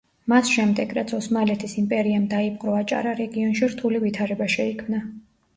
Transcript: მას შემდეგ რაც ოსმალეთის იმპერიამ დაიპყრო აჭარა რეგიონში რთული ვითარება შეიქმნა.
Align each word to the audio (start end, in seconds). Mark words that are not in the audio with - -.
მას 0.31 0.47
შემდეგ 0.53 0.95
რაც 0.97 1.13
ოსმალეთის 1.17 1.75
იმპერიამ 1.81 2.25
დაიპყრო 2.33 2.79
აჭარა 2.79 3.13
რეგიონში 3.21 3.73
რთული 3.75 4.03
ვითარება 4.07 4.53
შეიქმნა. 4.59 5.05